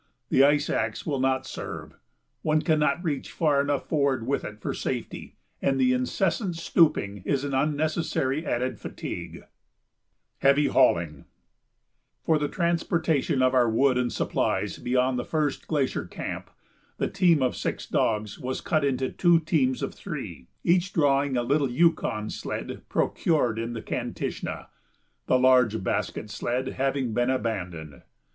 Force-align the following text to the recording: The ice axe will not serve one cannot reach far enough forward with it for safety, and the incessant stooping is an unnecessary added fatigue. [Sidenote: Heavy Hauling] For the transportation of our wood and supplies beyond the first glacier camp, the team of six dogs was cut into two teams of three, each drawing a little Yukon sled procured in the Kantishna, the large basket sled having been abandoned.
The 0.29 0.43
ice 0.43 0.67
axe 0.67 1.05
will 1.05 1.19
not 1.19 1.45
serve 1.45 1.93
one 2.41 2.63
cannot 2.63 3.03
reach 3.03 3.31
far 3.31 3.61
enough 3.61 3.87
forward 3.87 4.25
with 4.25 4.43
it 4.43 4.59
for 4.59 4.73
safety, 4.73 5.35
and 5.61 5.79
the 5.79 5.93
incessant 5.93 6.55
stooping 6.55 7.21
is 7.23 7.43
an 7.43 7.53
unnecessary 7.53 8.43
added 8.43 8.79
fatigue. 8.79 9.33
[Sidenote: 9.41 9.47
Heavy 10.39 10.67
Hauling] 10.69 11.25
For 12.23 12.39
the 12.39 12.47
transportation 12.47 13.43
of 13.43 13.53
our 13.53 13.69
wood 13.69 13.95
and 13.95 14.11
supplies 14.11 14.79
beyond 14.79 15.19
the 15.19 15.23
first 15.23 15.67
glacier 15.67 16.05
camp, 16.07 16.49
the 16.97 17.07
team 17.07 17.43
of 17.43 17.55
six 17.55 17.85
dogs 17.85 18.39
was 18.39 18.59
cut 18.59 18.83
into 18.83 19.11
two 19.11 19.39
teams 19.39 19.83
of 19.83 19.93
three, 19.93 20.47
each 20.63 20.93
drawing 20.93 21.37
a 21.37 21.43
little 21.43 21.69
Yukon 21.69 22.31
sled 22.31 22.81
procured 22.89 23.59
in 23.59 23.73
the 23.73 23.83
Kantishna, 23.83 24.65
the 25.27 25.37
large 25.37 25.83
basket 25.83 26.31
sled 26.31 26.69
having 26.69 27.13
been 27.13 27.29
abandoned. 27.29 28.01